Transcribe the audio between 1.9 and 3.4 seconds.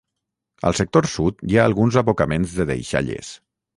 abocaments de deixalles.